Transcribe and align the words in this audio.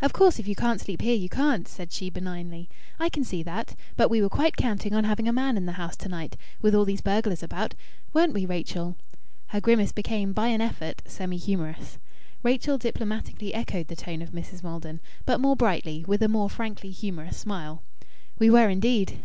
"Of 0.00 0.12
course 0.12 0.38
if 0.38 0.46
you 0.46 0.54
can't 0.54 0.80
sleep 0.80 1.02
here, 1.02 1.16
you 1.16 1.28
can't," 1.28 1.66
said 1.66 1.90
she 1.90 2.08
benignly. 2.08 2.68
"I 3.00 3.08
can 3.08 3.24
see 3.24 3.42
that. 3.42 3.74
But 3.96 4.08
we 4.08 4.22
were 4.22 4.28
quite 4.28 4.56
counting 4.56 4.94
on 4.94 5.02
having 5.02 5.26
a 5.26 5.32
man 5.32 5.56
in 5.56 5.66
the 5.66 5.72
house 5.72 5.96
to 5.96 6.08
night 6.08 6.36
with 6.62 6.76
all 6.76 6.84
these 6.84 7.00
burglars 7.00 7.42
about 7.42 7.74
weren't 8.12 8.34
we, 8.34 8.46
Rachel?" 8.46 8.94
Her 9.48 9.60
grimace 9.60 9.90
became, 9.90 10.32
by 10.32 10.46
an 10.46 10.60
effort, 10.60 11.02
semi 11.06 11.38
humorous. 11.38 11.98
Rachel 12.44 12.78
diplomatically 12.78 13.52
echoed 13.52 13.88
the 13.88 13.96
tone 13.96 14.22
of 14.22 14.30
Mrs. 14.30 14.62
Maldon, 14.62 15.00
but 15.26 15.40
more 15.40 15.56
brightly, 15.56 16.04
with 16.06 16.22
a 16.22 16.28
more 16.28 16.48
frankly 16.48 16.92
humorous 16.92 17.36
smile 17.38 17.82
"We 18.38 18.50
were, 18.50 18.68
indeed!" 18.68 19.18